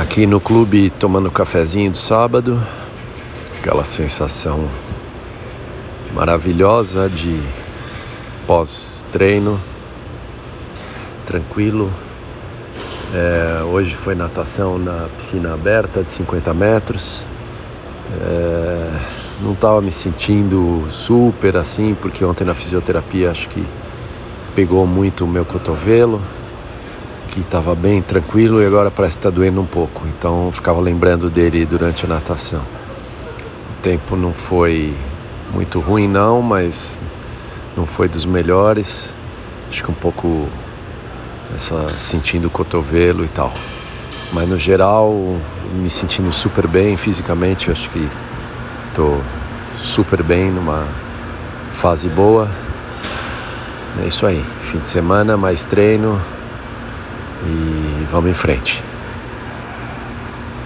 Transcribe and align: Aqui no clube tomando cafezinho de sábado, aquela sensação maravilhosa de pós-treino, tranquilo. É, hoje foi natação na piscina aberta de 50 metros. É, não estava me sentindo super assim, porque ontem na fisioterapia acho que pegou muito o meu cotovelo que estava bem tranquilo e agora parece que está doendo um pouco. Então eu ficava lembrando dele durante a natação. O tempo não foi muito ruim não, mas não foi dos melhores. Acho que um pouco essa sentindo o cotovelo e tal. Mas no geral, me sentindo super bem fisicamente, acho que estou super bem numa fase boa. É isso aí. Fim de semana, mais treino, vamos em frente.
Aqui 0.00 0.26
no 0.26 0.40
clube 0.40 0.90
tomando 0.90 1.28
cafezinho 1.28 1.90
de 1.90 1.98
sábado, 1.98 2.62
aquela 3.58 3.82
sensação 3.82 4.68
maravilhosa 6.14 7.08
de 7.08 7.42
pós-treino, 8.46 9.60
tranquilo. 11.26 11.90
É, 13.12 13.64
hoje 13.64 13.96
foi 13.96 14.14
natação 14.14 14.78
na 14.78 15.08
piscina 15.16 15.52
aberta 15.52 16.04
de 16.04 16.12
50 16.12 16.54
metros. 16.54 17.24
É, 18.22 19.00
não 19.42 19.52
estava 19.52 19.82
me 19.82 19.90
sentindo 19.90 20.86
super 20.92 21.56
assim, 21.56 21.96
porque 22.00 22.24
ontem 22.24 22.44
na 22.44 22.54
fisioterapia 22.54 23.32
acho 23.32 23.48
que 23.48 23.66
pegou 24.54 24.86
muito 24.86 25.24
o 25.24 25.28
meu 25.28 25.44
cotovelo 25.44 26.22
que 27.28 27.40
estava 27.40 27.74
bem 27.74 28.02
tranquilo 28.02 28.60
e 28.62 28.66
agora 28.66 28.90
parece 28.90 29.16
que 29.16 29.20
está 29.20 29.30
doendo 29.30 29.60
um 29.60 29.66
pouco. 29.66 30.06
Então 30.08 30.46
eu 30.46 30.52
ficava 30.52 30.80
lembrando 30.80 31.30
dele 31.30 31.64
durante 31.64 32.04
a 32.04 32.08
natação. 32.08 32.60
O 32.60 33.82
tempo 33.82 34.16
não 34.16 34.32
foi 34.32 34.94
muito 35.52 35.78
ruim 35.78 36.08
não, 36.08 36.42
mas 36.42 36.98
não 37.76 37.86
foi 37.86 38.08
dos 38.08 38.24
melhores. 38.24 39.12
Acho 39.68 39.84
que 39.84 39.90
um 39.90 39.94
pouco 39.94 40.48
essa 41.54 41.88
sentindo 41.98 42.48
o 42.48 42.50
cotovelo 42.50 43.24
e 43.24 43.28
tal. 43.28 43.52
Mas 44.32 44.48
no 44.48 44.58
geral, 44.58 45.14
me 45.74 45.88
sentindo 45.88 46.32
super 46.32 46.66
bem 46.66 46.96
fisicamente, 46.96 47.70
acho 47.70 47.88
que 47.90 48.08
estou 48.88 49.20
super 49.76 50.22
bem 50.22 50.50
numa 50.50 50.84
fase 51.72 52.08
boa. 52.08 52.48
É 54.02 54.06
isso 54.06 54.26
aí. 54.26 54.44
Fim 54.60 54.78
de 54.78 54.86
semana, 54.86 55.36
mais 55.36 55.64
treino, 55.64 56.20
vamos 58.10 58.30
em 58.30 58.34
frente. 58.34 58.82